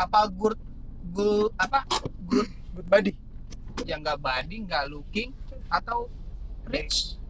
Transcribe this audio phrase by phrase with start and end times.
[0.00, 0.56] apa good
[1.12, 1.84] good apa
[2.24, 3.12] good good body?
[3.84, 5.30] Yang nggak body nggak looking
[5.68, 6.08] atau
[6.66, 7.20] rich?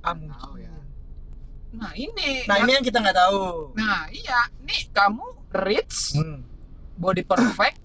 [0.00, 0.72] Ah, tahu ya.
[1.70, 2.44] nah ini.
[2.44, 3.72] Nah ini yang kita nggak tahu.
[3.72, 4.48] Nah iya.
[4.60, 5.24] Nih kamu
[5.64, 6.42] rich Hmm.
[6.96, 7.78] body perfect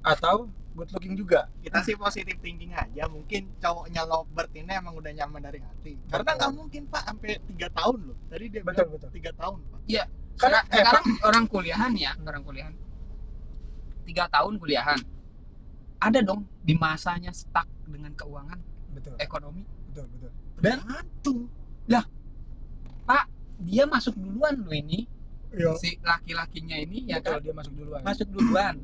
[0.00, 1.50] atau good looking juga?
[1.60, 3.10] Kita sih positif thinking aja.
[3.10, 5.98] Mungkin cowoknya lovebird ini emang udah nyaman dari hati.
[6.06, 7.02] Karena nggak mungkin pak.
[7.04, 8.16] Sampai tiga tahun loh.
[8.30, 9.10] Tadi dia Betul, bilang betul.
[9.10, 9.80] tiga tahun pak.
[9.80, 10.06] Karena
[10.38, 12.74] Karena- eh, sekarang orang kuliahan ya orang kuliahan
[14.10, 15.00] tiga tahun kuliahan.
[16.02, 18.58] Ada dong di masanya stuck dengan keuangan
[18.98, 19.14] betul.
[19.22, 19.62] ekonomi.
[19.90, 20.30] Betul betul.
[20.60, 21.38] Dan- tergantung
[23.60, 25.06] dia masuk duluan loh ini.
[25.50, 25.74] Iya.
[25.82, 27.40] si laki-lakinya ini ya betul kan?
[27.42, 28.00] dia masuk duluan.
[28.06, 28.74] Masuk duluan.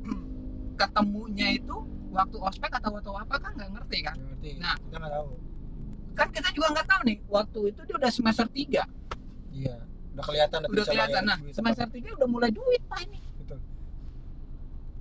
[0.75, 1.75] Ketemunya itu
[2.11, 4.15] waktu ospek atau waktu apa kan nggak ngerti kan?
[4.19, 4.49] Ngerti.
[4.59, 4.75] Nah.
[4.75, 5.29] kita nggak tahu.
[6.17, 8.57] kan kita juga nggak tahu nih waktu itu dia udah semester 3
[9.53, 9.77] iya.
[10.17, 11.23] Udah kelihatan udah kelihatan.
[11.29, 13.21] nah semester 3 udah mulai duit pak ini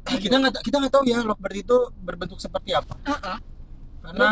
[0.07, 3.39] kita nggak kita nggak tahu ya lovebird itu berbentuk seperti apa Heeh.
[4.07, 4.31] karena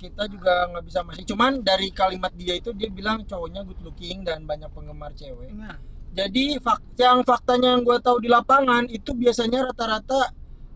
[0.00, 4.24] kita juga nggak bisa masih cuman dari kalimat dia itu dia bilang cowoknya good looking
[4.26, 5.76] dan banyak penggemar cewek nah
[6.10, 10.32] jadi fak yang faktanya yang gue tahu di lapangan itu biasanya rata-rata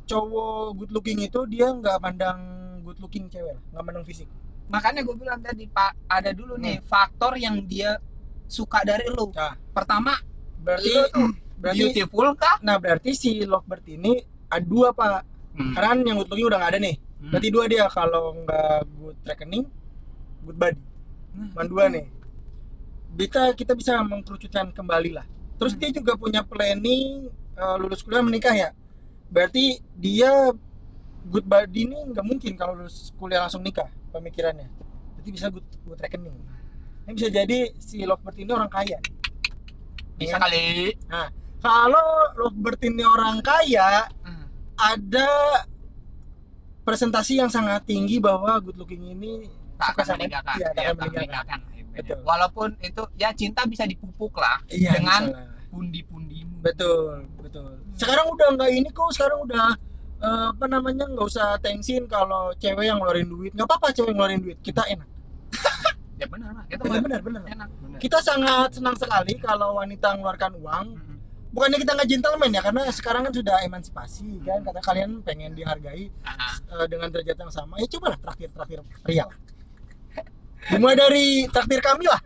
[0.07, 2.39] cowok good looking itu dia nggak mandang
[2.85, 4.29] good looking cewek nggak mandang fisik
[4.69, 6.87] makanya gue bilang tadi pak ada dulu nih Hmm.
[6.87, 7.97] faktor yang dia
[8.47, 9.57] suka dari lu Nah.
[9.73, 10.13] pertama
[10.61, 10.93] berarti
[11.59, 12.57] berarti beautiful kah?
[12.61, 14.19] Nah berarti si lovebird ini
[14.51, 15.23] ada dua pak.
[15.55, 15.71] Hmm.
[15.71, 16.97] karena yang good looking udah nggak ada nih.
[16.99, 17.31] Hmm.
[17.31, 19.65] berarti dua dia kalau nggak good reckoning
[20.43, 20.83] good body.
[21.35, 22.05] Nah, Cuman dua nih.
[23.15, 25.23] Kita kita bisa mengkerucutkan kembali lah.
[25.55, 25.81] Terus Hmm.
[25.81, 28.75] dia juga punya planning eh, lulus kuliah menikah ya?
[29.31, 30.51] Berarti dia
[31.31, 34.67] good body ini nggak mungkin kalau lulus kuliah langsung nikah pemikirannya.
[35.15, 36.35] Berarti bisa good good reckoning.
[37.07, 38.99] Ini bisa jadi si lovebird ini orang kaya.
[40.19, 40.43] Bisa Ya.
[40.43, 40.63] kali
[41.65, 44.45] kalau lovebird ini orang kaya Hmm.
[44.77, 45.29] ada
[46.83, 50.85] presentasi yang sangat tinggi bahwa good looking ini tak akan sama meninggalkan iya, tak Iya,
[50.85, 51.59] akan tak meninggalkan.
[51.59, 51.61] meninggalkan.
[51.95, 52.19] Betul.
[52.23, 55.49] walaupun itu ya cinta bisa dipupuk lah Iya, Dengan- bisa lah.
[55.71, 59.79] pundi-pundimu betul betul sekarang udah nggak ini kok sekarang udah
[60.21, 64.17] eh, apa namanya nggak usah tensin kalau cewek yang ngeluarin duit nggak apa-apa cewek yang
[64.17, 65.07] ngeluarin duit kita enak
[66.21, 67.99] ya benar itu benar benar benar benar enak Bener.
[68.01, 71.14] kita sangat senang sekali kalau wanita mengeluarkan uang Hmm.
[71.55, 74.61] Bukannya kita nggak gentleman ya karena sekarang kan sudah emansipasi kan?
[74.67, 77.79] Kata kalian pengen dihargai Ah, eh, dengan derajat yang sama.
[77.79, 79.39] Ya coba lah traktir traktir pria lah
[80.65, 82.21] dimulai dari traktir kami lah.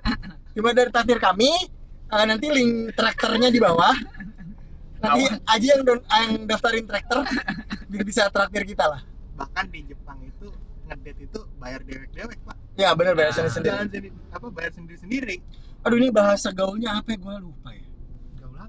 [0.54, 1.50] Dimulai dari traktir kami
[2.08, 3.94] eh, nanti link traktornya di bawah.
[4.98, 7.22] Nanti aja yang don- yang daftarin traktor
[7.90, 9.00] biar bisa traktir kita lah.
[9.38, 10.50] Bahkan di Jepang itu
[10.86, 12.56] ngedate itu bayar dewek-dewek pak.
[12.78, 15.36] Ya benar bayar Nah, sendiri sendiri jadi apa bayar sendiri-sendiri.
[15.86, 17.18] Aduh ini bahasa gaulnya apa ya?
[17.18, 17.87] Gue lupa ya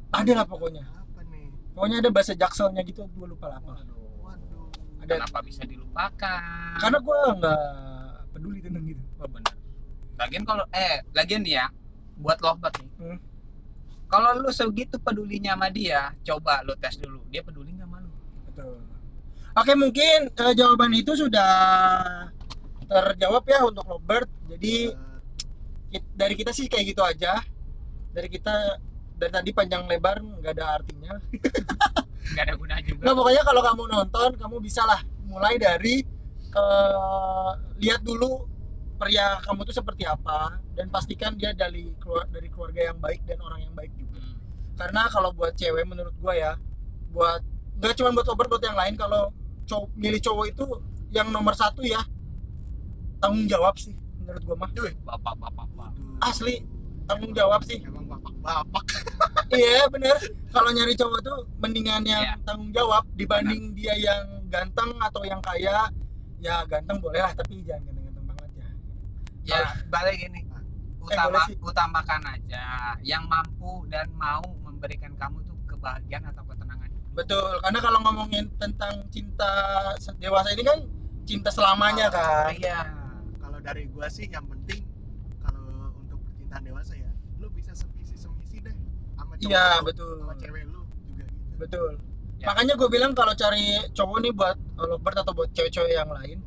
[0.09, 4.01] ada lah pokoknya apa nih pokoknya ada bahasa jakselnya gitu gue lupa lah apa waduh
[4.25, 4.67] waduh
[5.01, 7.61] ada kenapa bisa dilupakan karena gue nggak
[8.33, 9.51] peduli tentang gitu Oh, benar.
[10.15, 11.65] Lagian kalau eh lagian nih ya
[12.15, 12.89] buat lovebird nih.
[13.03, 13.19] Hmm.
[14.07, 17.19] Kalau lu segitu pedulinya sama dia, coba lu tes dulu.
[17.27, 18.11] Dia peduli nggak sama lu?
[18.47, 18.79] Betul.
[19.59, 21.51] Oke mungkin eh, jawaban itu sudah
[22.87, 24.27] terjawab ya untuk Robert.
[24.47, 24.95] Jadi
[25.91, 27.43] kit- dari kita sih kayak gitu aja.
[28.15, 28.79] Dari kita
[29.19, 31.13] dari tadi panjang lebar nggak ada artinya.
[32.29, 33.03] Nggak ada guna juga.
[33.09, 36.05] Nah pokoknya kalau kamu nonton kamu bisa lah mulai dari
[36.53, 38.45] eh, lihat dulu
[38.99, 43.39] pria kamu tuh seperti apa dan pastikan dia dari keluar dari keluarga yang baik dan
[43.39, 44.19] orang yang baik juga.
[44.19, 44.35] Hmm.
[44.75, 46.51] Karena kalau buat cewek menurut gua ya,
[47.15, 47.41] buat
[47.79, 49.31] nggak cuma buat Robert buat yang lain kalau
[49.65, 50.65] cowok milih cowok itu
[51.15, 52.03] yang nomor satu ya
[53.23, 54.69] tanggung jawab sih menurut gua mah.
[54.75, 55.55] Duh, bapak-bapak.
[55.55, 55.67] Pak.
[55.79, 56.27] waduh.
[56.27, 56.67] Asli
[57.07, 57.79] tanggung jawab sih.
[57.87, 58.08] emang
[58.49, 58.83] bapak-bapak
[59.59, 60.17] iya bener.
[60.49, 62.33] Kalau nyari cowok tuh mendingan yang Iya.
[62.41, 65.89] tanggung jawab dibanding dia yang ganteng atau yang kaya.
[66.39, 68.67] Ya ganteng boleh lah tapi jangan ganteng-ganteng banget ya.
[69.45, 70.41] Ya, balik gini.
[70.41, 71.57] Eh, Utama, sih.
[71.59, 72.65] utamakan aja
[73.01, 76.89] yang mampu dan mau memberikan kamu tuh kebahagiaan atau ketenangan.
[77.11, 77.57] Betul.
[77.59, 79.49] Karena kalau ngomongin tentang cinta
[80.15, 80.79] dewasa ini kan
[81.25, 82.53] cinta selamanya kan.
[82.53, 82.79] Iya.
[83.39, 84.85] kalau dari gua sih yang penting
[85.39, 88.79] kalau untuk percintaan dewasa ya lu bisa sevisi semisi deh sama
[89.11, 90.11] cowok Iya lu, betul.
[90.19, 91.91] sama cewek lu juga gitu Betul.
[92.39, 92.45] Ya.
[92.51, 96.39] Makanya gue bilang kalau cari cowok nih buat lovebird atau buat cewek-cewek yang lain,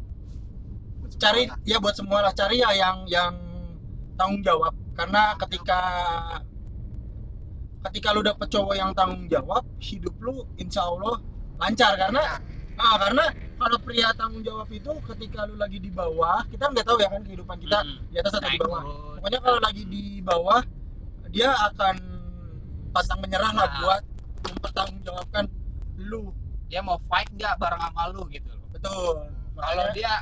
[1.05, 1.59] Buat cari lah.
[1.69, 3.33] ya buat semua lah cari ya yang yang
[4.17, 4.73] tanggung jawab.
[4.97, 5.81] Karena ketika
[7.83, 11.19] ketika lu dapet cowok yang tanggung jawab, hidup lu insya Allah
[11.61, 12.23] lancar karena
[12.81, 13.25] ah karena
[13.61, 17.23] kalau pria tanggung jawab itu ketika lu lagi di bawah, kita nggak tahu ya kan
[17.23, 18.11] kehidupan kita Mm-mm.
[18.11, 18.83] di atas atau di bawah.
[19.21, 20.61] Pokoknya kalau lagi di bawah,
[21.31, 21.95] dia akan
[22.93, 23.79] pantang menyerah lah Nah.
[23.81, 24.03] buat
[24.45, 25.45] mempertanggungjawabkan
[25.99, 26.31] lu.
[26.69, 28.67] Dia mau fight nggak bareng sama lu gitu loh.
[28.71, 29.17] Betul.
[29.53, 30.13] Kalau dia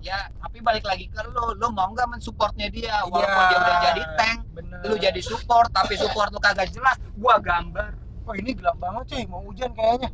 [0.00, 1.56] ya tapi balik lagi ke lu.
[1.56, 3.00] Lu mau nggak mensupportnya dia?
[3.04, 3.48] Walaupun Iya.
[3.48, 4.78] dia udah jadi tank bener.
[4.84, 7.96] lu jadi support tapi support lu kagak jelas gua gambar.
[8.26, 9.22] Oh ini gelap banget cuy.
[9.26, 10.10] Mau hujan kayaknya.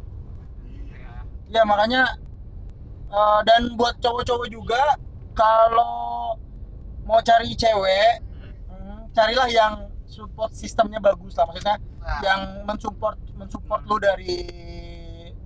[0.67, 1.13] Iya.
[1.51, 2.03] ya makanya
[3.11, 4.83] eh, dan buat cowok-cowok juga
[5.33, 6.37] kalau
[7.03, 8.23] mau cari cewek
[8.69, 9.75] hmm, carilah yang
[10.07, 11.49] support sistemnya bagus lah.
[11.49, 14.35] Maksudnya Nah, yang mensupport mensupport lu dari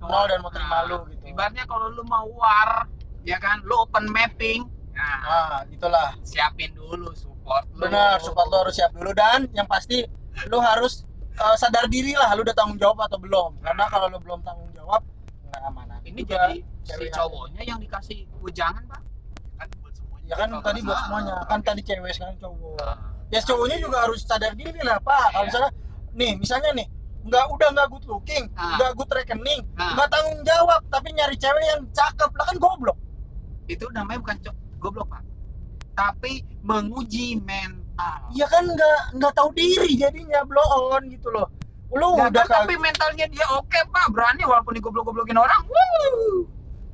[0.01, 1.23] nol dan mau terima Nah, lu gitu.
[1.29, 2.89] Ibaratnya kalau lu mau war
[3.21, 3.61] ya kan?
[3.61, 4.65] Lu open mapping.
[4.97, 6.17] Nah nah itulah.
[6.25, 7.85] siapin dulu support lu.
[7.85, 9.13] Benar support lu harus siap dulu.
[9.13, 10.01] Dan yang pasti
[10.49, 11.05] lu harus
[11.37, 13.61] eh, sadar diri lah lu udah tanggung jawab atau belum.
[13.61, 15.05] Karena kalau lu belum tanggung jawab
[15.47, 19.01] nggak amanah ini Juga jadi si cewek cowoknya yang dikasih wejangan pak?
[19.57, 20.27] Kan buat semuanya.
[20.27, 21.33] ya kan tadi buat semuanya.
[21.45, 22.77] Kan tadi cewek sekarang cowok.
[22.81, 22.97] Nah,
[23.29, 25.33] ya cowoknya juga harus sadar diri lah pak.
[25.33, 25.49] Kalau Iya.
[25.53, 25.71] misalnya
[26.17, 26.87] nih misalnya nih
[27.23, 28.75] nggak udah nggak good looking Ah.
[28.75, 29.93] nggak good rekening Ah.
[29.93, 32.97] nggak tanggung jawab tapi nyari cewek yang cakep lah kan goblok
[33.67, 35.23] itu namanya bukan cok goblok pak
[35.93, 41.49] tapi menguji mental ya kan nggak nggak tahu diri jadinya blow on gitu loh
[41.89, 46.43] lu Nggak udah kan, tapi mentalnya dia oke pak berani walaupun digoblok-goblokin orang Wuh.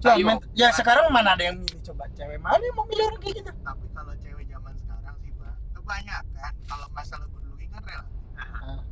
[0.04, 0.28] Ya, Ayo.
[0.28, 3.36] men- ya sekarang mana ada yang milih coba cewek mana yang mau milih orang kayak
[3.40, 8.20] gitu Tapi kalau cewek zaman sekarang sih, Pak, kebanyakan kalau masalah good looking kan relatif.
[8.36, 8.84] Nah,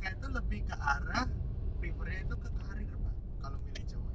[0.00, 1.28] Mereka itu lebih ke arah
[1.76, 3.14] prefernya itu ke karir, Pak.
[3.44, 4.12] Kalau milih cowok.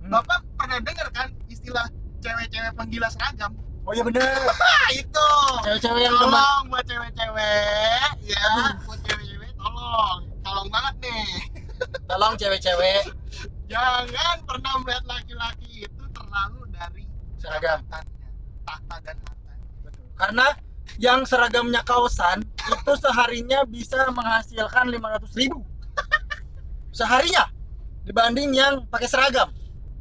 [0.00, 0.10] Hmm.
[0.16, 1.84] Bapak pernah dengar kan istilah
[2.24, 3.52] cewek-cewek penggila seragam?
[3.84, 4.24] oh iya bener
[4.96, 5.28] itu.
[5.60, 8.48] cewek-cewek yang Tolong buat cewek-cewek, ya,
[8.88, 10.18] buat cewek-cewek tolong.
[10.40, 11.28] Tolong banget nih.
[12.10, 13.04] tolong cewek-cewek
[13.68, 17.04] Jangan pernah melihat laki-laki itu terlalu dari
[17.36, 17.84] seragam
[18.64, 19.52] tahta dan harta.
[20.16, 20.46] karena
[20.96, 22.40] yang seragamnya kaosan
[22.86, 25.58] itu seharinya bisa menghasilkan 500 ribu.
[26.94, 27.50] Seharinya
[28.06, 29.50] dibanding yang pakai seragam.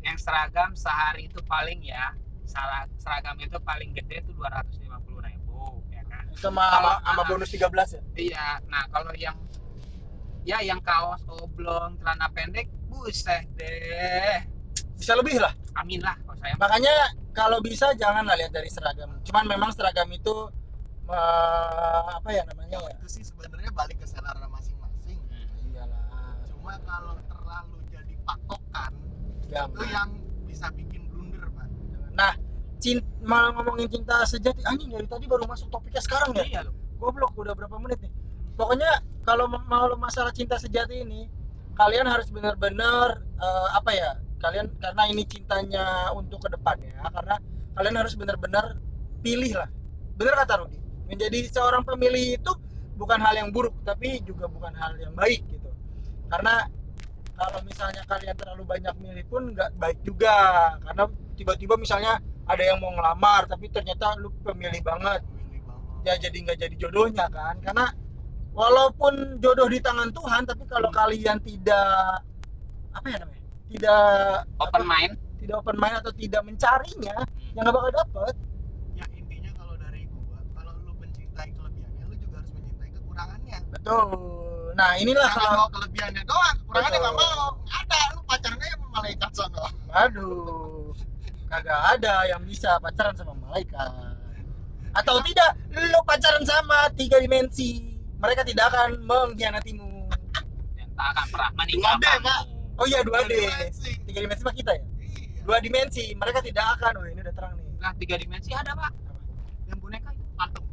[0.05, 2.13] Yang seragam sehari itu paling ya
[2.45, 6.29] sera- seragam itu paling gede tuh 250 ribu ya kan?
[6.37, 8.01] Sama Kalau- sama bonus 13 ya?
[8.13, 9.33] iya nah kalau yang
[10.45, 14.45] ya yang kaos oblong celana pendek buset deh.
[14.93, 15.57] Bisa lebih lah.
[15.81, 16.93] Amin lah kalau saya makanya
[17.33, 19.09] kalau bisa janganlah lihat dari seragam.
[19.25, 20.53] Cuman memang seragam itu
[21.09, 22.91] eh, apa ya namanya ya?
[22.97, 25.19] Itu sih sebenarnya balik ke selera masing-masing.
[25.69, 26.39] iyalah.
[26.49, 28.91] Cuma kalau terlalu jadi patokan,
[29.49, 29.69] jangan.
[29.69, 30.09] itu yang
[30.49, 31.67] bisa bikin blunder, Pak.
[32.15, 32.33] nah
[32.79, 36.45] cinta malah ngomongin cinta sejati anjing dari tadi baru masuk topiknya sekarang ya?
[36.45, 38.13] Iya loh goblok udah berapa menit nih?
[38.55, 41.27] Pokoknya kalau mau masalah cinta sejati ini
[41.75, 44.09] kalian harus benar-benar eh, apa ya
[44.39, 47.35] kalian karena ini cintanya untuk ke depannya karena
[47.75, 48.79] kalian harus benar-benar
[49.19, 49.69] pilih lah.
[50.15, 52.51] Benar kata Rudi menjadi seorang pemilih itu
[52.95, 55.69] bukan hal yang buruk tapi juga bukan hal yang baik gitu.
[56.31, 56.65] Karena
[57.35, 60.35] kalau misalnya kalian terlalu banyak milih pun nggak baik juga.
[60.81, 61.03] Karena
[61.35, 65.21] tiba-tiba misalnya ada yang mau ngelamar tapi ternyata lu pemilih banget.
[66.05, 67.59] Ya jadi nggak jadi jodohnya kan.
[67.61, 67.91] Karena
[68.55, 72.23] walaupun jodoh di tangan Tuhan tapi kalau kalian tidak
[72.95, 74.03] apa ya namanya tidak
[74.63, 75.13] open apa, mind.
[75.43, 77.17] tidak open mind atau tidak mencarinya
[77.51, 78.35] ya nggak bakal dapet
[78.95, 83.57] Ya intinya kalau dari gua, kalau lu mencintai kelebihannya, lu juga harus mencintai kekurangannya.
[83.85, 87.47] Betul nah inilah Jangan kalau mau kelebihannya doang, kekurangannya nggak mau.
[87.63, 89.65] Ada, lu pacarnya sama malaikat sono.
[89.93, 90.91] aduh
[91.47, 93.87] kagak ada yang bisa pacaran sama malaikat
[94.91, 100.11] atau tidak lu pacaran sama tiga dimensi mereka tidak akan mengkhianatimu
[100.75, 102.41] yang tak akan pernah Dua D, meninggalkan Pak.
[102.75, 103.91] oh iya dua D Dimensi.
[104.03, 105.41] tiga dimensi mah kita ya Iya.
[105.47, 108.91] dua dimensi mereka tidak akan oh ini udah terang nih nah tiga dimensi ada pak
[109.69, 110.64] yang boneka itu Patung.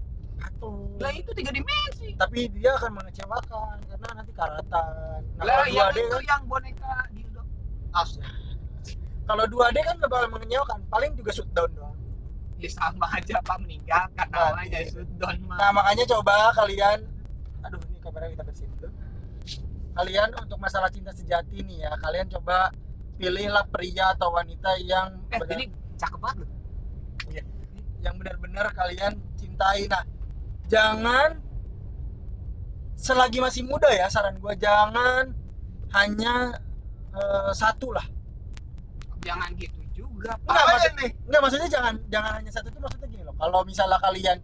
[1.02, 2.08] Lah itu tiga dimensi.
[2.14, 5.20] Tapi dia akan mengecewakan karena nanti karatan.
[5.36, 7.42] Nah, lah kalau yang 2D itu kan yang boneka dildo
[7.92, 8.10] As.
[9.26, 11.98] kalau 2D kan gak bakal mengecewakan paling juga shutdown doang.
[12.62, 14.38] Ya sama aja pak meninggalkan Mati.
[14.38, 16.98] namanya shutdown mah nah makanya coba kalian
[17.66, 18.90] aduh ini kamera kita bersihin dulu.
[19.92, 22.70] Kalian untuk masalah cinta sejati nih ya kalian coba
[23.18, 25.64] pilihlah pria atau wanita yang eh benar- ini
[25.98, 26.50] cakep banget loh.
[28.02, 29.86] Yang benar-benar kalian cintai.
[29.86, 30.02] Nah
[30.72, 31.36] jangan
[32.96, 35.36] selagi masih muda ya saran gua jangan
[35.92, 36.56] hanya
[37.12, 38.06] eh, satu lah
[39.20, 41.10] jangan gitu juga Apanya maksud- nih?
[41.28, 43.34] Enggak, maksudnya jangan jangan hanya satu itu maksudnya gini loh.
[43.36, 44.38] Kalau misalnya kalian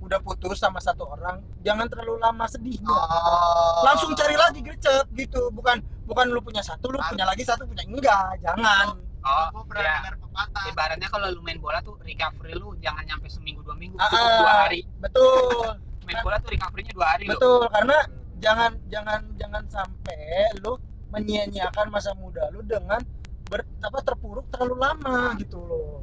[0.00, 2.88] udah putus sama satu orang, jangan terlalu lama sedihnya.
[2.88, 3.82] Oh.
[3.84, 5.48] Langsung cari lagi gercep gitu.
[5.52, 8.40] Bukan bukan lu punya satu, lu punya lagi satu, punya enggak.
[8.44, 9.00] Jangan.
[9.24, 9.96] Oh Gua pernah ya.
[9.98, 10.64] dengar pepatah.
[10.68, 14.20] ibaratnya kalau lu main bola tuh recovery lu jangan nyampe seminggu dua minggu Ah, cukup
[14.26, 14.80] ah, dua hari.
[14.96, 15.66] Betul.
[16.06, 17.32] main bola tuh recovery-nya dua hari loh.
[17.34, 17.98] Betul karena
[18.36, 20.20] jangan jangan jangan sampai
[20.60, 20.76] lu
[21.08, 23.00] menyia-nyiakan masa muda lu dengan
[23.46, 26.02] ber, apa terpuruk terlalu lama gitu loh.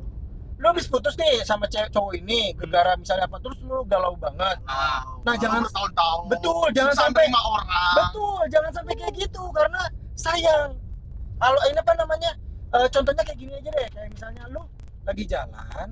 [0.55, 4.61] Lu habis putus nih sama cewek cowok ini gara-gara misalnya apa terus lu galau banget.
[4.63, 7.93] Nah, Nah, jangan- tahun-tahun betul jangan sampai nerima orang.
[7.97, 9.81] betul jangan sampai kayak gitu karena
[10.15, 10.77] sayang.
[11.35, 12.31] Kalau ini apa namanya
[12.75, 13.87] eh, contohnya kayak gini aja deh.
[13.91, 14.61] Kayak misalnya lu
[15.01, 15.87] lagi jalan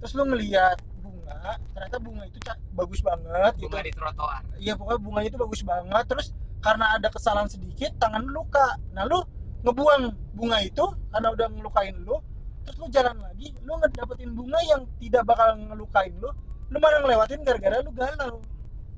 [0.00, 2.38] terus lu ngeliat bunga ternyata bunga itu
[2.72, 3.68] bagus banget gitu.
[3.68, 4.42] bunga di trotoar.
[4.56, 6.04] Iya pokoknya bunganya itu bagus banget.
[6.08, 6.26] Terus
[6.60, 8.76] karena ada kesalahan sedikit tangan lu luka.
[8.96, 9.20] Nah lu
[9.60, 10.02] ngebuang
[10.36, 12.16] bunga itu karena udah ngelukain lu
[12.64, 16.32] terus lu jalan lagi lu ngedapetin bunga yang tidak bakal ngelukain lu
[16.70, 18.40] lu malah ngelewatin gara-gara lu galau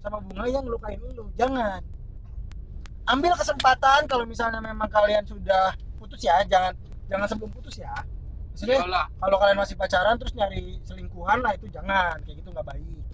[0.02, 1.26] sama bunga yang ngelukain lu.
[1.34, 1.82] Jangan.
[3.10, 6.74] Ambil kesempatan kalau misalnya memang kalian sudah putus ya jangan
[7.12, 7.92] jangan sebelum putus ya.
[8.52, 9.06] Maksudnya Iyalah.
[9.16, 12.16] kalau kalian masih pacaran terus nyari selingkuhan lah itu jangan.
[12.24, 13.04] Kayak gitu nggak baik.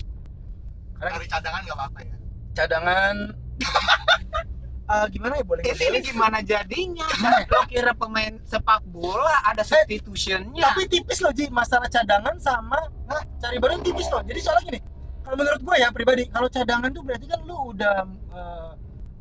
[0.99, 2.17] Karena dari cadangan nggak apa-apa ya?
[2.55, 3.17] Cadangan.
[4.88, 7.05] Eh, gimana ya boleh ini gimana jadinya?
[7.12, 7.52] Gimana ya?
[7.52, 10.64] lo kira pemain sepak bola ada substitutionnya?
[10.64, 11.52] tapi tipis loh Ji.
[11.52, 14.25] Masalah cadangan sama nah, cari badan tipis loh.
[14.25, 14.81] Jadi soalnya gini
[15.28, 17.97] kalau menurut gue ya pribadi kalau cadangan tuh berarti kan lu udah
[18.33, 18.71] eh,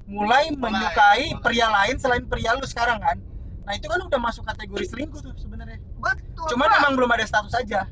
[0.08, 1.44] mulai menyukai mulai.
[1.44, 3.20] pria lain selain pria lu sekarang kan
[3.68, 5.76] nah itu kan udah masuk kategori selingkuh tuh sebenarnya.
[6.00, 7.84] Betul cuman emang belum ada status aja.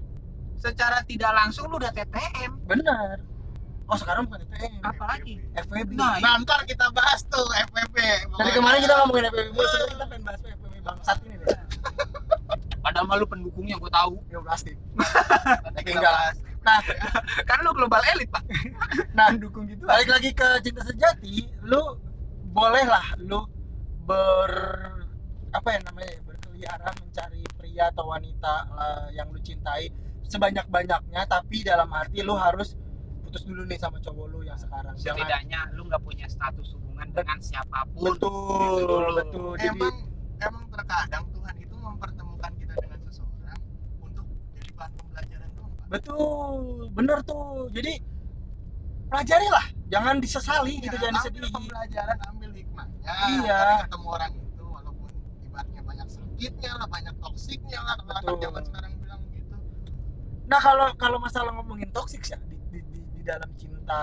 [0.56, 3.20] Secara tidak langsung lu udah TTM benar.
[3.86, 5.34] Oh sekarang bukan FPM Apalagi?
[5.54, 7.96] FWB Nah, nah ntar kita bahas tuh FPP
[8.34, 11.48] dari kemarin kita ngomongin FWB mulu sebenarnya kita pengen bahas FWB bangsat ini deh.
[12.86, 14.16] Padahal mah lu pendukungnya gue tahu.
[14.30, 14.74] Ya pasti.
[16.06, 16.36] Bahas.
[16.66, 16.82] Nah.
[17.50, 18.42] Karena lu global elit pak.
[19.14, 19.86] Nah pendukung gitu.
[19.86, 22.02] Balik lagi ke cinta sejati lu
[22.56, 23.46] boleh lah lu
[24.06, 24.50] ber
[25.56, 29.88] apa ya namanya ya, berkeliaran mencari pria atau wanita eh, yang lu cintai
[30.26, 32.74] sebanyak banyaknya tapi dalam arti lu harus
[33.22, 34.94] putus dulu nih sama cowok lu yang sekarang.
[34.96, 38.12] Jangan setidaknya lu nggak punya status hubungan dengan siapa pun.
[38.12, 38.32] Betul
[38.76, 39.12] Gitu dulu.
[39.16, 39.50] betul.
[39.56, 39.96] Jadi emang
[40.38, 43.60] emang terkadang Tuhan itu mempertemukan kita dengan seseorang
[44.00, 46.56] untuk jadi bahan pembelajaran doang betul
[46.92, 47.70] bener tuh.
[47.72, 47.94] Jadi
[49.06, 51.52] pelajari lah jangan disesali gitu Ya, jangan ambil disedih.
[51.54, 53.14] pembelajaran ambil hikmahnya.
[53.30, 53.62] Iya.
[53.86, 55.10] ketemu orang itu walaupun
[55.46, 56.08] ibaratnya banyak
[56.46, 58.38] sakitnya lah banyak toksiknya lah Betul.
[58.38, 59.58] zaman sekarang bilang gitu
[60.46, 63.98] Nah kalau kalau masalah ngomongin toksik ya di, di, di, di dalam cinta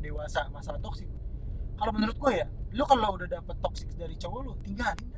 [0.00, 1.04] dewasa masalah toksik.
[1.76, 5.12] Kalau menurut gue ya, lu kalau udah dapet toksik dari cowok lu tinggalin.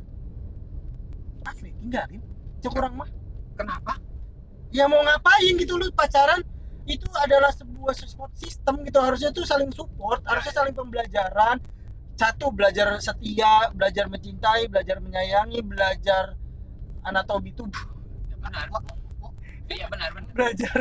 [1.46, 2.18] Asli tinggalin.
[2.58, 3.06] Cek kurang mah.
[3.54, 3.96] kenapa
[4.74, 6.42] Ya mau ngapain gitu lu pacaran
[6.90, 11.62] itu adalah sebuah support system gitu harusnya tuh saling support harusnya saling pembelajaran
[12.16, 16.34] satu belajar setia belajar mencintai belajar menyayangi belajar
[17.06, 17.86] anatomi tubuh.
[18.26, 18.66] Ya benar
[19.66, 20.30] iya benar benar.
[20.34, 20.78] Belajar.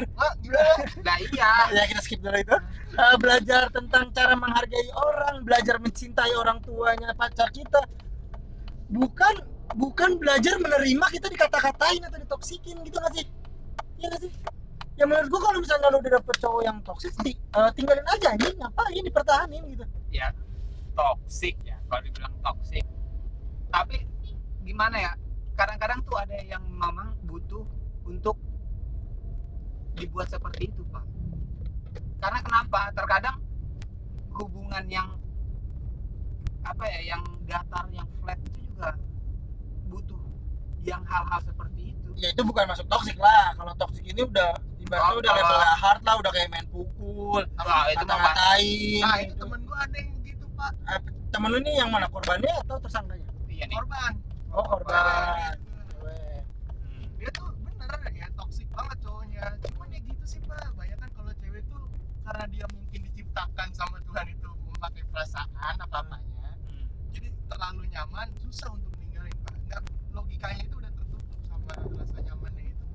[1.02, 1.52] Nah iya.
[1.74, 2.56] Ya kita skip dulu itu.
[2.96, 7.82] Eh, belajar tentang cara menghargai orang belajar mencintai orang tuanya pacar kita.
[8.86, 9.36] Bukan
[9.76, 13.26] bukan belajar menerima kita dikata-katain atau ditoksikin gitu nggak sih?
[13.98, 14.32] Ya nggak sih?
[14.96, 18.30] Ya menurut gua kalau misalnya lu udah dapet cowok yang toksik ti- eh, tinggalin aja
[18.38, 19.84] ini ngapain dipertahanin gitu.
[20.14, 20.32] Ya
[20.96, 22.86] toksik ya kalau dibilang toksik.
[23.74, 23.98] Tapi
[24.64, 25.12] gimana ya
[25.56, 27.64] kadang-kadang tuh ada yang memang butuh
[28.06, 28.36] untuk
[29.96, 31.04] dibuat seperti itu pak.
[32.20, 32.92] Karena kenapa?
[32.92, 33.38] Terkadang
[34.36, 35.08] hubungan yang
[36.66, 38.98] apa ya yang datar yang flat itu juga
[39.88, 40.20] butuh
[40.84, 42.10] yang hal-hal seperti itu.
[42.20, 43.56] Ya itu bukan masuk toksik lah.
[43.56, 44.52] Kalau toksik ini udah
[44.84, 49.02] ibaratnya Oh, udah level hard lah udah kayak main pukul Wah, itu kata-katain.
[49.02, 49.42] nah itu gitu.
[49.48, 50.72] temen gua ada yang gitu pak.
[50.92, 51.00] Eh,
[51.32, 52.06] temen lu ini yang mana?
[52.12, 53.30] Korbannya atau tersangkanya?
[53.48, 53.78] Iya nih.
[53.80, 54.12] Korban
[54.56, 55.56] oh korban.
[55.92, 56.42] Cewek.
[56.88, 57.06] Hmm.
[57.20, 61.32] dia tuh bener ya toksik banget cowoknya cuman ya gitu sih pak banyak kan kalau
[61.38, 61.84] cewek tuh
[62.24, 66.24] karena dia mungkin diciptakan sama Tuhan itu memakai perasaan apa apanya
[66.66, 66.86] Hmm.
[67.12, 69.82] jadi terlalu nyaman susah untuk ninggalin pak nggak
[70.12, 72.86] logikanya itu udah tertutup sama rasa nyamannya itu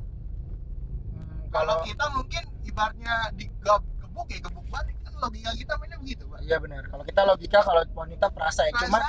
[1.10, 3.84] Hmm, kalau kita mungkin ibaratnya digebuk
[4.28, 6.82] ya gebuk balik kan logika kita mainnya begitu pak Iya benar.
[6.88, 8.72] Kalau kita logika, kalau wanita perasa ya.
[8.72, 9.02] Perasaan cuman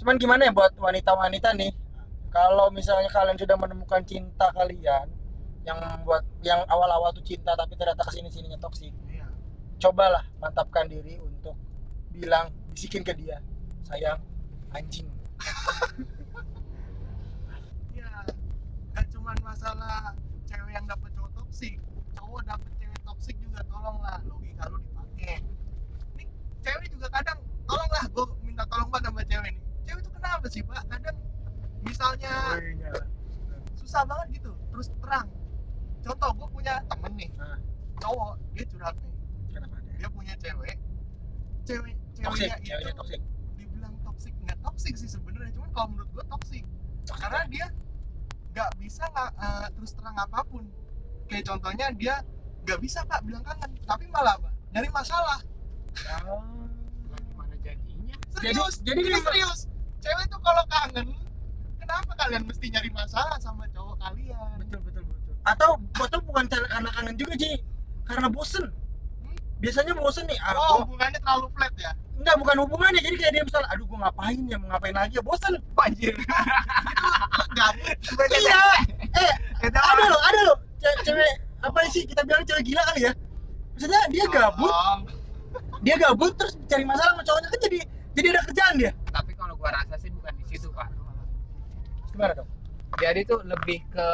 [0.00, 1.72] gimana ya buat wanita-wanita nih?
[2.30, 5.08] Kalau misalnya kalian sudah menemukan cinta kalian,
[5.64, 9.26] yang buat yang awal-awal tuh cinta tapi ternyata ke sini sininya toksik, iya
[9.76, 11.56] cobalah mantapkan diri untuk
[12.12, 13.40] bilang bisikin ke dia,
[13.84, 14.20] sayang,
[14.70, 15.08] anjing.
[17.92, 18.08] iya
[18.92, 20.12] nggak cuman masalah
[20.46, 21.76] cewek yang dapet cowok toksik
[22.14, 25.40] cowok dapet cewek toksik juga tolonglah logika lu dipakai
[26.16, 26.24] ini
[26.62, 30.62] cewek juga kadang tolonglah gue minta tolong banget sama cewek nih cewek itu kenapa sih
[30.64, 31.16] pak kadang
[31.84, 32.32] misalnya
[33.76, 35.28] susah banget gitu terus terang
[36.00, 37.58] contoh gue punya temen nih Nah.
[37.98, 39.12] cowok dia curhat nih
[39.52, 39.92] Kenapa dia?
[39.96, 40.76] dia punya cewek
[41.66, 43.20] cewek Toksik, ceweknya ceweknya itu toksik.
[43.56, 46.64] dibilang toksik nggak toksik sih sebenarnya cuman kalau menurut gue toksik
[47.06, 47.66] karena dia
[48.52, 50.64] nggak bisa nggak eh, terus terang apa pun
[51.36, 52.14] kayak contohnya dia
[52.64, 53.70] nggak bisa pak bilang kangen.
[53.84, 55.38] Tapi malah apa nyari masalah.
[56.08, 56.40] Lah,
[57.28, 59.60] gimana jadinya serius jadi ini dia- serius.
[60.00, 61.12] Cewek tuh kalau kangen
[61.76, 64.56] kenapa kalian mesti nyari masalah sama cowok kalian?
[64.56, 65.34] Betul betul betul.
[65.44, 67.60] Atau atau bukan karena kangen juga Ji?
[68.08, 68.72] Karena bosen.
[69.56, 70.36] Biasanya bosen nih.
[70.40, 71.92] Ah, oh gua- hubungannya terlalu flat ya?
[72.16, 73.00] Enggak bukan hubungannya.
[73.00, 74.56] Jadi kayak dia misalnya aduh gua ngapain ya?
[74.56, 75.22] Mau ngapain lagi ya?
[75.24, 75.52] Bosen.
[75.76, 76.12] Anjir
[77.56, 77.96] gabut.
[78.36, 78.62] Iya.
[79.16, 79.32] Eh
[79.72, 80.56] ada loh ada loh.
[80.60, 83.12] Ce- cewek apa sih kita bilang cewek gila kali ya?
[83.74, 84.74] Maksudnya dia gabut.
[85.80, 87.48] Dia gabut terus cari masalah sama cowoknya.
[87.48, 87.78] Kan jadi
[88.12, 88.92] jadi ada kerjaan dia.
[89.10, 90.88] Tapi kalau gua rasa sih bukan di situ pak.
[92.10, 92.48] Gimana dong?
[92.96, 94.06] Jadi tuh lebih ke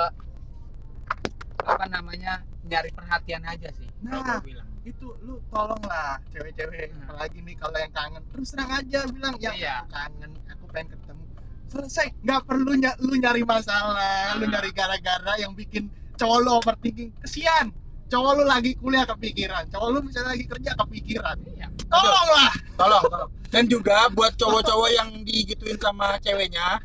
[1.62, 4.42] apa namanya nyari perhatian aja sih Nah.
[4.42, 4.66] bilang.
[4.82, 7.06] itu lu tolonglah cewek-cewek Hmm.
[7.06, 8.22] apalagi nih kalau yang kangen.
[8.34, 9.74] Terus terang aja bilang ya Iya.
[9.78, 11.24] aku kangen aku pengen ketemu.
[11.70, 12.06] Selesai.
[12.18, 14.50] Nggak perlu ny- lu nyari masalah lu Ah.
[14.50, 15.86] nyari gara-gara yang bikin
[16.18, 17.72] cowok lu overthinking kesian.
[18.12, 19.72] Cowok lu lagi kuliah kepikiran.
[19.72, 21.36] Cowok lu misalnya lagi kerja kepikiran.
[21.48, 21.66] Iya.
[21.88, 22.52] Tolonglah.
[22.76, 23.30] Tolong tolong.
[23.52, 26.80] Dan juga buat cowok-cowok yang digituin sama ceweknya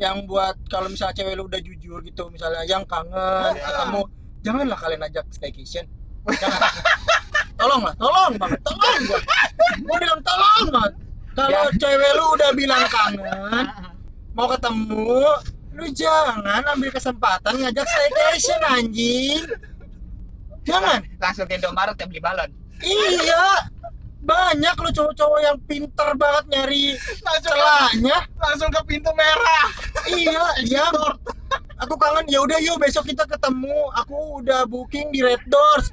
[0.00, 3.62] yang buat kalau misalnya cewek lu udah jujur gitu misalnya yang kangen Iya.
[3.62, 4.02] ketemu
[4.42, 5.86] janganlah kalian ajak staycation.
[6.38, 6.62] Jangan.
[7.62, 9.20] tolong lah tolong banget tolong gua
[9.86, 10.92] gua bilang tolong banget.
[11.32, 13.66] Kalau cewek lu udah bilang kangen
[14.32, 15.20] mau ketemu
[15.72, 19.44] lu jangan ambil kesempatan ngajak staycation anjing.
[20.62, 21.00] Jangan.
[21.18, 22.50] Langsung ke Indomaret ya beli balon.
[22.84, 23.72] Iya.
[24.22, 26.94] Banyak lu cowok-cowok yang pinter banget nyari
[27.26, 28.18] langsung celahnya.
[28.38, 29.66] langsung ke pintu merah.
[30.06, 30.86] Iya iya
[31.82, 33.90] aku kangen ya udah yuk besok kita ketemu.
[33.98, 35.90] Aku udah booking di Red Doors.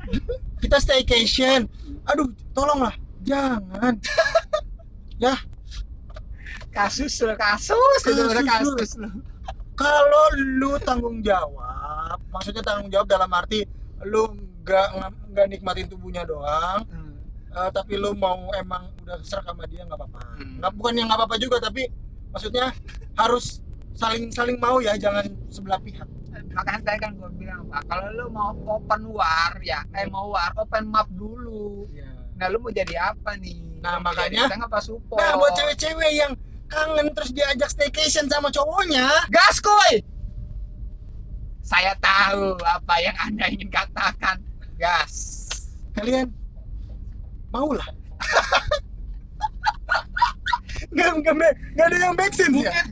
[0.62, 1.66] Kita staycation.
[2.06, 2.94] Aduh tolonglah.
[3.26, 3.98] Jangan.
[5.20, 5.36] Ya.
[6.72, 8.08] Kasus lo kasus.
[8.08, 8.40] Kasus lu.
[8.48, 9.12] kasus lo
[9.80, 13.64] kalau lu tanggung jawab maksudnya tanggung jawab dalam arti
[14.04, 14.28] lu
[14.68, 14.88] nggak
[15.32, 16.84] nggak nikmatin tubuhnya doang
[17.50, 20.22] eh, tapi lu mau emang udah serak sama dia nggak apa-apa.
[20.38, 20.60] Hmm.
[20.60, 21.88] nggak bukan yang nggak apa-apa juga tapi
[22.30, 22.76] maksudnya
[23.18, 23.64] harus
[23.98, 26.06] saling saling mau ya jangan sebelah pihak.
[26.54, 30.54] Makanya tadi kan gue bilang pak kalau lu mau open war ya eh mau war
[30.60, 31.90] open map dulu.
[32.38, 33.60] Nah lu mau jadi apa nih?
[33.80, 35.20] Nah, makanya- apa support?
[35.20, 36.32] Nah buat cewek-cewek yang
[36.70, 40.02] kangen terus diajak staycation sama cowoknya gas koy.
[41.60, 44.42] Saya tahu apa yang anda ingin katakan
[44.78, 45.46] gas.
[45.94, 46.34] Kalian
[47.50, 47.86] mau lah
[50.94, 51.34] nggak nggak
[51.76, 52.62] nggak ada yang sense ya?
[52.72, 52.86] Mungkin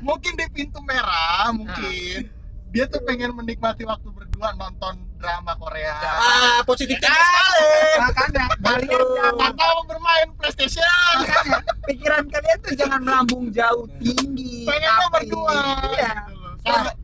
[0.00, 2.30] mungkin di pintu merah mungkin.
[2.74, 5.94] Dia tuh pengen menikmati waktu berdua nonton drama Korea.
[5.94, 7.70] Ah positif Ya, sekali.
[8.02, 11.14] makanya kalian jangan atau bermain PlayStation
[12.14, 15.58] pikiran kalian tuh jangan melambung jauh tinggi pengennya tapi- berdua.
[15.90, 16.12] Iya.
[16.64, 16.94] Loh.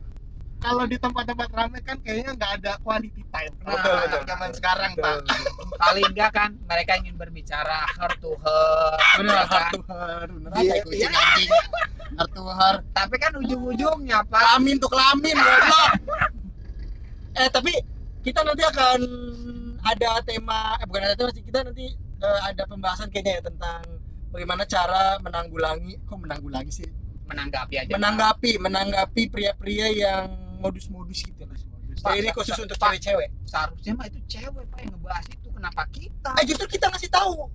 [0.61, 3.49] kalau di tempat-tempat ramai kan kayaknya nggak ada quality time.
[3.65, 4.21] Betul, Nah, betul.
[4.29, 5.17] zaman sekarang pak.
[5.73, 9.49] Paling enggak kan mereka ingin berbicara heart to heart bener ya kan?
[9.49, 10.49] heart to heart bener.
[10.53, 11.17] Iya, kayak kucing iya.
[11.17, 11.49] anjing.
[12.13, 12.81] Heart to heart.
[12.93, 14.37] Tapi kan ujung-ujungnya pak.
[14.37, 15.91] Kelamin tuh kelamin goblok.
[17.33, 17.73] Eh tapi
[18.21, 18.99] kita nanti akan
[19.81, 23.81] ada tema eh bukan ada tema sih kita nanti eh, ada pembahasan kayaknya ya tentang
[24.31, 26.87] bagaimana cara menanggulangi kok menanggulangi sih?
[27.27, 30.25] Menanggapi aja menanggapi menanggapi pria-pria yang
[30.59, 31.55] modus-modus gitu lah
[32.01, 33.29] Pak, ini khusus untuk cewek-cewek.
[33.45, 35.47] Seharusnya mah itu cewek pak yang ngebahas itu.
[35.51, 36.31] Kenapa kita?
[36.39, 37.51] Eh justru kita ngasih tahu.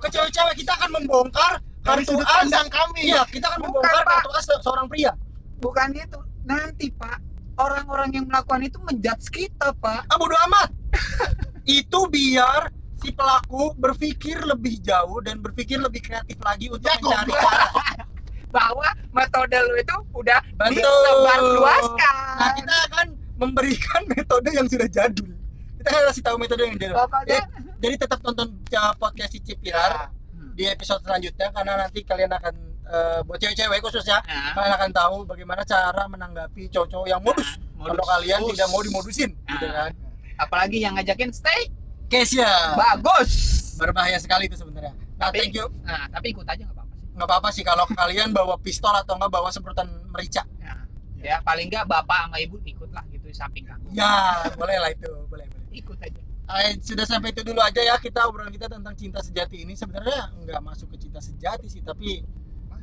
[0.00, 3.12] Ke cewek-cewek kita akan membongkar kartu as kami.
[3.12, 4.12] Iya kita akan Bukan, membongkar Pak.
[4.24, 5.12] kartu as se- seorang pria.
[5.60, 6.18] Bukan itu.
[6.48, 7.20] Nanti pak
[7.60, 10.08] orang-orang yang melakukan itu menjudge kita pak.
[10.08, 10.70] Ah bodo amat.
[11.68, 17.32] Itu biar si pelaku berpikir lebih jauh dan berpikir lebih kreatif lagi untuk Ya, mencari
[17.32, 17.66] cara.
[18.48, 20.72] Bahwa metode lu itu udah Betul.
[20.72, 23.06] disebarluaskan nah kita akan
[23.36, 25.30] memberikan metode yang sudah jadul.
[25.78, 26.96] Kita akan kasih tahu metode yang jadul.
[26.98, 27.40] Pokoknya jadi,
[27.78, 30.10] jadi tetap tonton ya, podcast si Cipiar
[30.52, 35.16] di episode selanjutnya karena nanti kalian akan eh, buat cewek-cewek khususnya Nah, kalian akan tahu
[35.22, 37.46] bagaimana cara menanggapi cowok-cowok yang modus.
[37.76, 38.50] Nah, kalau kalian Modus.
[38.52, 39.86] tidak mau dimodusin gitu Nah.
[39.86, 39.92] kan.
[40.38, 41.70] Apalagi yang ngajakin stay
[42.08, 43.30] Kesia bagus.
[43.76, 44.96] Berbahaya sekali itu sebenarnya.
[45.20, 45.68] Nah Tapi- thank you.
[45.84, 47.06] nah tapi ikut aja nggak apa-apa sih.
[47.14, 50.42] Nggak apa-apa sih kalau kalian bawa pistol atau nggak bawa semprotan merica.
[50.58, 50.88] Nah,
[51.20, 53.92] ya paling nggak bapak sama ibu ikut lah gitu di samping kamu.
[53.92, 55.68] Ya boleh lah itu boleh boleh.
[55.76, 56.20] Ikut aja.
[56.48, 59.76] Eh, sudah sampai itu dulu aja ya kita obrolan kita tentang cinta sejati ini.
[59.76, 62.24] Sebenarnya nggak masuk ke cinta sejati sih tapi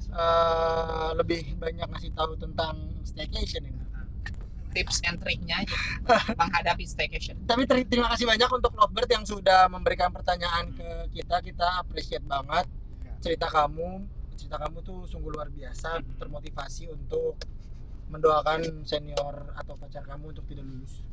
[0.06, 3.82] eh, lebih banyak ngasih tahu tentang staycation ini
[4.76, 5.78] tips and triknya aja.
[6.40, 7.40] Menghadapi staycation.
[7.48, 11.40] Tapi ter- terima kasih banyak untuk Lovebird yang sudah memberikan pertanyaan ke kita.
[11.40, 12.68] Kita appreciate banget
[13.24, 14.04] cerita kamu.
[14.36, 17.40] Cerita kamu tuh sungguh luar biasa termotivasi untuk
[18.12, 21.08] mendoakan senior atau pacar kamu untuk tidak lulus.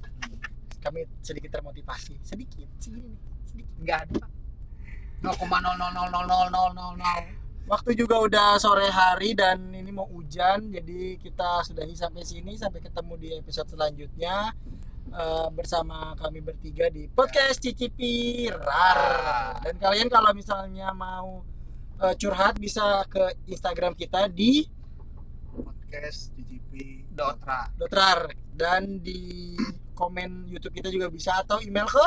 [0.82, 2.18] Kami sedikit termotivasi.
[2.26, 3.22] Sedikit segini nih.
[3.46, 3.70] Sedikit.
[3.78, 4.30] Nggak ada pak.
[5.22, 12.58] 0,0000000 waktu juga udah sore hari dan ini mau hujan jadi kita sudahi sampai sini
[12.58, 14.52] sampai ketemu di episode selanjutnya.
[15.12, 21.44] Eh, bersama kami bertiga di podcast Cicipi Rar dan kalian kalau misalnya mau
[22.00, 24.64] eh, curhat bisa ke Instagram kita di
[25.52, 28.32] podcast DJP Dotra Dotrar.
[28.56, 29.52] Dan di
[29.92, 32.04] komen YouTube kita juga bisa atau email ke?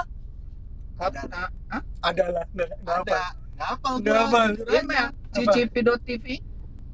[0.97, 1.29] Ada.
[1.69, 1.81] Hah?
[2.01, 3.23] adalah nggak apa ada.
[3.53, 4.41] nggak apa Nggak apa.
[4.81, 6.25] email ccp.tv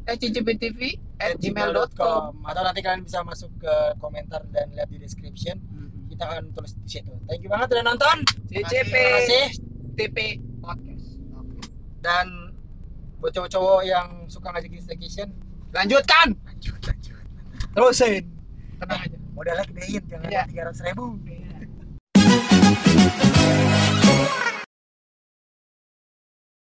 [0.09, 5.61] eh ccp.tv at gmail.com atau nanti kalian bisa masuk ke komentar dan lihat di description.
[6.09, 7.13] Kita akan tulis di situ.
[7.29, 8.25] Thank you banget udah nonton.
[8.49, 8.93] Ccp
[9.93, 10.17] TP
[10.59, 11.21] podcast.
[12.01, 12.57] Dan
[13.21, 15.29] buat cowok-cowok yang suka ngajakin staycation
[15.71, 16.33] lanjutkan.
[16.49, 17.21] Lanjut lanjut.
[17.77, 18.25] Terusin.
[18.81, 19.17] Tenang aja.
[19.37, 20.43] Modalnya gedein jangan Iya.
[20.49, 21.05] tiga ratus ribu.
[21.29, 21.61] Iya.